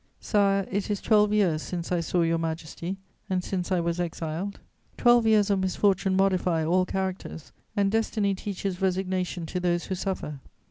Sire, 0.19 0.65
it 0.71 0.89
is 0.89 0.99
twelve 0.99 1.31
years 1.31 1.61
since 1.61 1.91
I 1.91 1.99
saw 1.99 2.23
Your 2.23 2.39
Majesty 2.39 2.97
and 3.29 3.43
since 3.43 3.71
I 3.71 3.79
was 3.79 3.99
exiled. 3.99 4.59
Twelve 4.97 5.27
years 5.27 5.51
of 5.51 5.59
misfortune 5.59 6.15
modify 6.15 6.65
all 6.65 6.85
characters, 6.87 7.51
and 7.77 7.91
destiny 7.91 8.33
teaches 8.33 8.81
resignation 8.81 9.45
to 9.45 9.59
those 9.59 9.83
who 9.85 9.93
suffer. 9.93 10.39